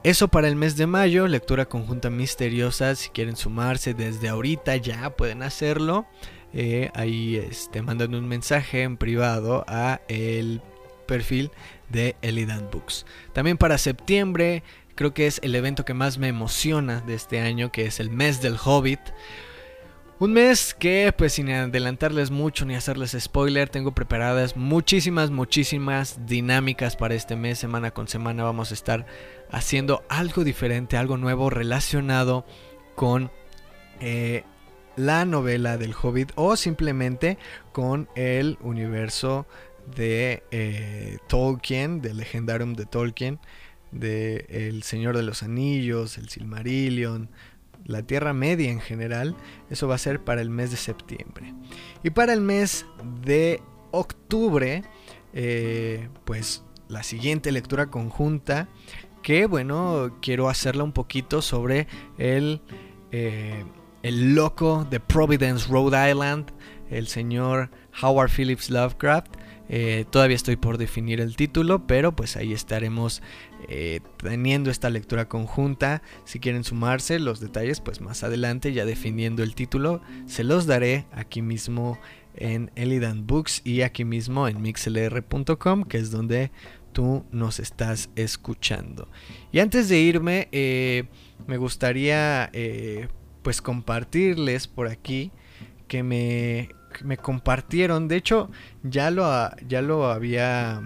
[0.03, 2.95] Eso para el mes de mayo, lectura conjunta misteriosa.
[2.95, 6.07] Si quieren sumarse desde ahorita ya pueden hacerlo.
[6.53, 10.63] Eh, ahí este, mandan un mensaje en privado a el
[11.07, 11.51] perfil
[11.89, 13.05] de Elidan Books.
[13.33, 14.63] También para septiembre,
[14.95, 18.11] creo que es el evento que más me emociona de este año, que es el
[18.11, 19.01] mes del Hobbit.
[20.19, 26.97] Un mes que, pues sin adelantarles mucho ni hacerles spoiler, tengo preparadas muchísimas, muchísimas dinámicas
[26.97, 27.59] para este mes.
[27.59, 29.05] Semana con semana vamos a estar
[29.51, 32.47] haciendo algo diferente, algo nuevo relacionado
[32.95, 33.31] con
[34.01, 34.45] eh,
[34.97, 37.37] la novela del Hobbit o simplemente
[37.73, 39.47] con el universo
[39.95, 43.39] de eh, Tolkien, del Legendarium de Tolkien,
[43.93, 47.29] de El Señor de los Anillos, el Silmarillion,
[47.87, 49.37] la Tierra Media en general.
[49.71, 51.55] Eso va a ser para el mes de septiembre.
[52.03, 52.87] Y para el mes
[53.25, 54.83] de octubre,
[55.33, 58.69] eh, pues la siguiente lectura conjunta,
[59.23, 62.61] que bueno, quiero hacerla un poquito sobre el,
[63.11, 63.65] eh,
[64.03, 66.53] el loco de Providence, Rhode Island,
[66.91, 67.71] el señor
[68.01, 69.35] Howard Phillips Lovecraft.
[69.69, 73.21] Eh, todavía estoy por definir el título, pero pues ahí estaremos
[73.69, 76.03] eh, teniendo esta lectura conjunta.
[76.25, 81.07] Si quieren sumarse, los detalles pues más adelante, ya definiendo el título, se los daré
[81.13, 81.99] aquí mismo
[82.35, 86.51] en Elidan Books y aquí mismo en mixlr.com, que es donde
[86.93, 89.09] tú nos estás escuchando.
[89.53, 91.05] Y antes de irme, eh,
[91.47, 92.51] me gustaría
[93.43, 95.31] pues compartirles por aquí
[95.87, 96.69] que me
[97.05, 98.09] me compartieron.
[98.09, 98.51] De hecho,
[98.83, 99.25] ya lo,
[99.67, 100.83] ya lo había...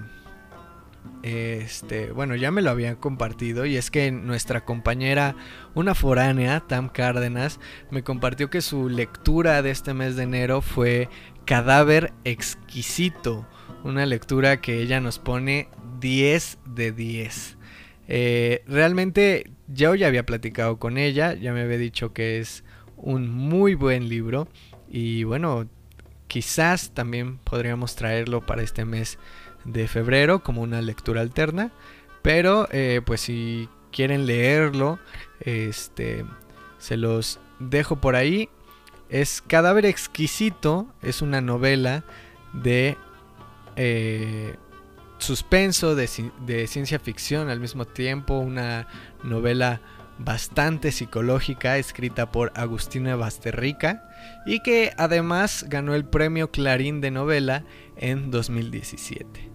[1.23, 5.37] Este, bueno, ya me lo habían compartido y es que nuestra compañera,
[5.75, 11.09] una foránea, Tam Cárdenas, me compartió que su lectura de este mes de enero fue
[11.45, 13.47] Cadáver exquisito,
[13.85, 15.69] una lectura que ella nos pone
[16.01, 17.59] 10 de 10.
[18.09, 22.65] Eh, realmente yo ya había platicado con ella, ya me había dicho que es
[22.97, 24.49] un muy buen libro
[24.89, 25.69] y bueno,
[26.31, 29.19] Quizás también podríamos traerlo para este mes
[29.65, 31.73] de febrero como una lectura alterna.
[32.23, 34.99] Pero eh, pues si quieren leerlo,
[35.41, 36.25] este,
[36.79, 38.49] se los dejo por ahí.
[39.09, 42.05] Es Cadáver Exquisito, es una novela
[42.53, 42.97] de
[43.77, 44.57] eh,
[45.19, 46.09] suspenso, de,
[46.47, 48.87] de, ciencia ficción al mismo tiempo, una
[49.25, 49.81] novela
[50.19, 54.05] bastante psicológica escrita por Agustina Basterrica
[54.47, 57.65] y que además ganó el premio Clarín de novela
[57.97, 59.50] en 2017.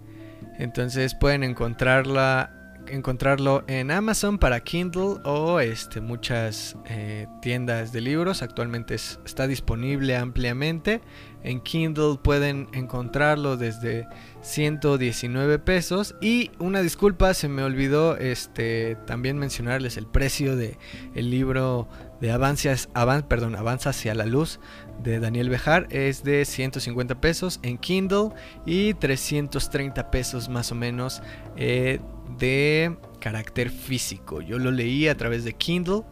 [0.58, 2.52] Entonces pueden encontrarla
[2.88, 8.42] encontrarlo en Amazon para Kindle o este, muchas eh, tiendas de libros.
[8.42, 11.02] Actualmente está disponible ampliamente.
[11.44, 14.08] En Kindle pueden encontrarlo desde
[14.46, 16.16] 119 pesos.
[16.22, 20.78] Y una disculpa, se me olvidó este, también mencionarles el precio de
[21.16, 21.88] el libro
[22.22, 22.90] de Avanzas,
[23.28, 24.60] perdón, Avanza hacia la luz
[25.04, 25.88] de Daniel Bejar.
[25.90, 28.30] Es de 150 pesos en Kindle
[28.66, 31.24] y 330 pesos más o menos
[31.58, 32.00] eh,
[32.38, 34.42] de carácter físico.
[34.42, 36.04] Yo lo leí a través de Kindle.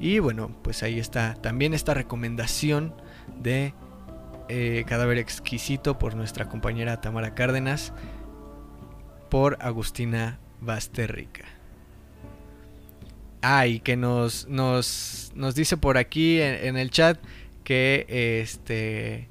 [0.00, 2.94] Y bueno, pues ahí está también esta recomendación
[3.40, 3.74] de
[4.48, 7.92] eh, Cadáver Exquisito por nuestra compañera Tamara Cárdenas,
[9.28, 11.44] por Agustina Basterrica.
[13.42, 17.18] Ah, y que nos, nos, nos dice por aquí en, el chat
[17.64, 19.28] que este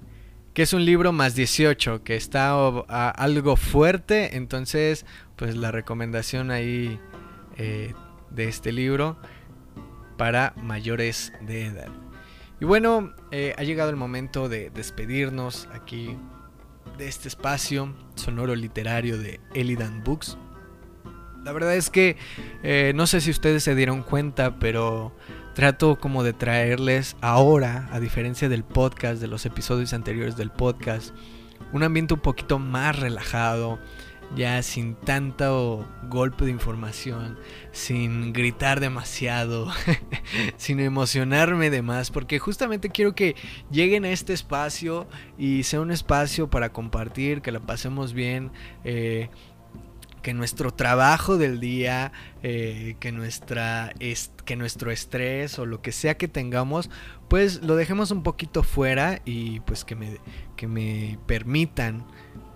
[0.53, 2.53] que es un libro más 18, que está
[2.87, 5.05] algo fuerte, entonces
[5.35, 6.97] pues la recomendación ahí
[7.57, 7.93] eh,
[8.29, 9.17] de este libro
[10.17, 12.04] para mayores de edad.
[12.59, 16.17] Y bueno, eh, ha llegado el momento de despedirnos aquí
[16.97, 20.37] de este espacio sonoro literario de Elidan Books.
[21.43, 22.15] La verdad es que
[22.63, 25.13] eh, no sé si ustedes se dieron cuenta, pero
[25.53, 31.13] trato como de traerles ahora, a diferencia del podcast, de los episodios anteriores del podcast,
[31.71, 33.79] un ambiente un poquito más relajado,
[34.35, 37.37] ya sin tanto golpe de información,
[37.71, 39.71] sin gritar demasiado,
[40.57, 43.35] sin emocionarme de más, porque justamente quiero que
[43.71, 45.07] lleguen a este espacio
[45.37, 48.51] y sea un espacio para compartir, que la pasemos bien.
[48.83, 49.29] Eh,
[50.25, 52.11] que nuestro trabajo del día,
[52.41, 53.93] eh, que, nuestra
[54.43, 56.89] que nuestro estrés o lo que sea que tengamos,
[57.27, 60.17] pues lo dejemos un poquito fuera y pues que me,
[60.55, 62.07] que me permitan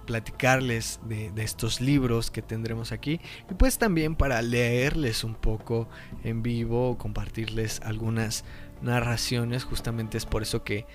[0.09, 3.21] platicarles de, estos libros que tendremos aquí.
[3.47, 5.87] Y pues también para leerles un poco
[6.23, 8.43] en vivo, compartirles algunas
[8.81, 10.87] narraciones, justamente es por eso que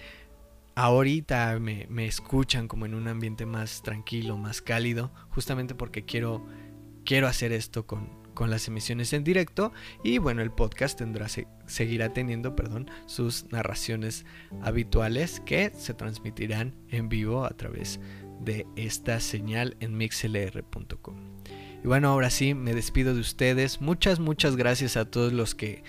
[0.75, 6.45] ahorita me, me escuchan como en un ambiente más tranquilo, más cálido, justamente porque quiero,
[7.05, 9.73] quiero hacer esto con, con las emisiones en directo.
[10.03, 11.29] Y bueno el podcast tendrá
[11.67, 14.27] seguirá teniendo perdón sus narraciones
[14.63, 18.24] habituales que se transmitirán en vivo a través de
[18.77, 21.17] esta señal en mixlr.com
[21.83, 25.83] y bueno ahora sí me despido de ustedes muchas muchas gracias a todos los que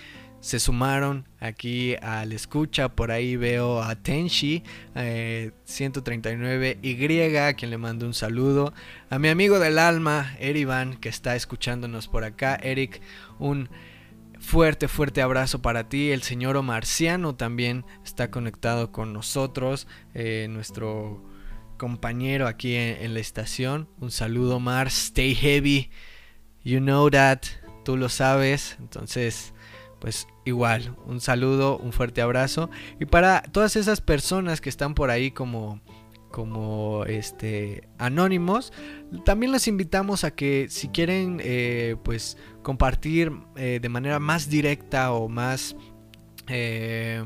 [0.46, 2.90] se sumaron aquí al escucha.
[2.90, 4.62] Por ahí veo a Tenshi
[4.94, 8.72] 139Y, eh, a quien le mando un saludo.
[9.10, 12.54] A mi amigo del alma, Erivan, que está escuchándonos por acá.
[12.62, 13.00] Eric,
[13.40, 13.68] un
[14.38, 16.12] fuerte, fuerte abrazo para ti.
[16.12, 19.88] El señor Marciano también está conectado con nosotros.
[20.14, 21.24] Eh, nuestro
[21.76, 23.88] compañero aquí en, la estación.
[24.00, 24.88] Un saludo, Mar.
[24.88, 25.90] Stay heavy.
[26.64, 27.40] You know that.
[27.84, 28.76] Tú lo sabes.
[28.80, 29.52] Entonces
[29.98, 32.70] pues igual, un saludo, un fuerte abrazo.
[33.00, 35.80] Y para todas esas personas que están por ahí como
[36.30, 38.72] como este anónimos
[39.24, 45.12] también los invitamos a que si quieren eh, pues compartir eh, de manera más directa
[45.12, 45.76] o más
[46.48, 47.24] eh,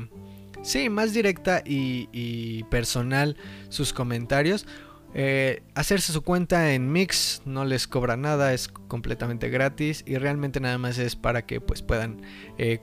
[0.61, 3.35] sí más directa y, personal
[3.69, 4.65] sus comentarios
[5.13, 10.61] eh, hacerse su cuenta en Mix no les cobra nada, es completamente gratis y realmente
[10.61, 12.21] nada más es para que pues puedan
[12.57, 12.79] eh,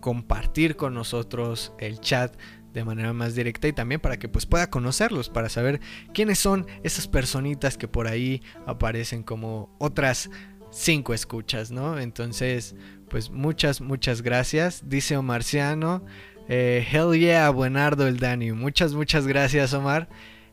[0.00, 2.36] compartir con nosotros el chat
[2.72, 5.80] de manera más directa y también para que pues pueda conocerlos, para saber
[6.12, 10.30] quiénes son esas personitas que por ahí aparecen como otras
[10.70, 11.98] cinco escuchas, ¿no?
[11.98, 12.74] Entonces,
[13.08, 14.82] pues muchas, muchas gracias.
[14.88, 16.04] Dice Omarciano,
[16.48, 18.52] eh, hell yeah, buenardo el Dani.
[18.52, 20.08] Muchas, muchas gracias, Omar.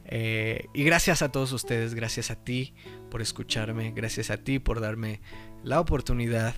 [0.06, 2.76] Eh, y gracias a todos ustedes, gracias a ti
[3.10, 5.20] por escucharme, gracias a ti por darme
[5.64, 6.54] la oportunidad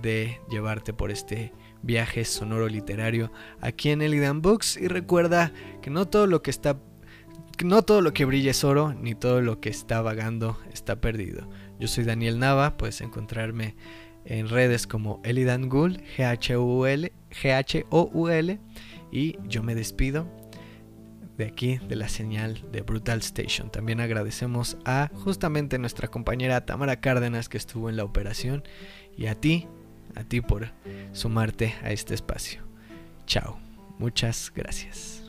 [0.00, 3.30] de llevarte por este viaje sonoro literario
[3.60, 4.76] aquí en Elidan Books.
[4.76, 6.80] Y recuerda que no todo lo que está.
[7.64, 11.48] No todo lo que brilla es oro, ni todo lo que está vagando está perdido.
[11.78, 13.76] Yo soy Daniel Nava, puedes encontrarme
[14.26, 18.58] en redes como Elidan Ghoul, G-H-O-U-L, G-H-O-U-L,
[19.12, 20.26] y yo me despido
[21.36, 23.70] de aquí, de la señal de Brutal Station.
[23.70, 28.64] También agradecemos a justamente nuestra compañera Tamara Cárdenas que estuvo en la operación
[29.16, 29.66] y a ti,
[30.14, 30.70] a ti por
[31.12, 32.62] sumarte a este espacio.
[33.26, 33.58] Chao,
[33.98, 35.25] muchas gracias.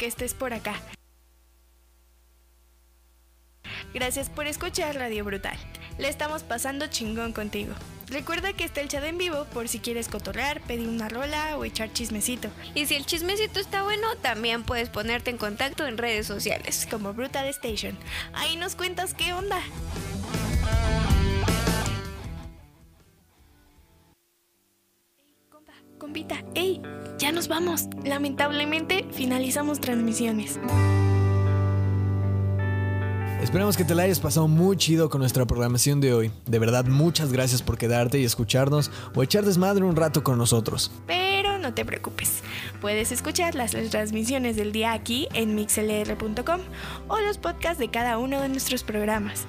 [0.00, 0.74] Que estés por acá.
[3.92, 5.58] Gracias por escuchar Radio Brutal.
[5.98, 7.74] Le estamos pasando chingón contigo.
[8.08, 11.64] Recuerda que está el chat en vivo por si quieres cotorrear, pedir una rola o
[11.64, 12.48] echar chismecito.
[12.74, 16.88] Y si el chismecito está bueno, también puedes ponerte en contacto en redes sociales.
[16.90, 17.98] Como Brutal Station.
[18.32, 19.60] Ahí nos cuentas qué onda.
[25.98, 26.80] Compita, ¡ey!
[27.20, 27.84] Ya nos vamos.
[28.02, 30.58] Lamentablemente finalizamos transmisiones.
[33.42, 36.32] Esperamos que te la hayas pasado muy chido con nuestra programación de hoy.
[36.46, 40.90] De verdad, muchas gracias por quedarte y escucharnos o echar desmadre un rato con nosotros.
[41.06, 42.42] Pero no te preocupes,
[42.80, 46.60] puedes escuchar las transmisiones del día aquí en mixlr.com
[47.08, 49.46] o los podcasts de cada uno de nuestros programas.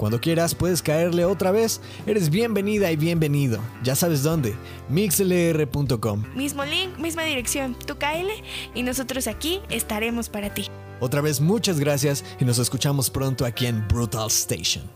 [0.00, 1.82] Cuando quieras puedes caerle otra vez.
[2.06, 3.60] Eres bienvenida y bienvenido.
[3.82, 4.56] Ya sabes dónde.
[4.88, 6.24] mixlr.com.
[6.34, 7.76] Mismo link, misma dirección.
[7.86, 8.32] Tú caele
[8.74, 10.68] y nosotros aquí estaremos para ti.
[11.00, 14.90] Otra vez muchas gracias y nos escuchamos pronto aquí en Brutal Station.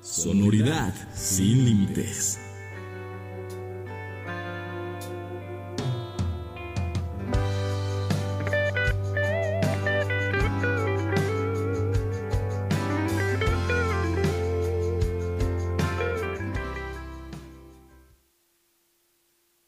[0.00, 2.38] Sonoridad sin límites.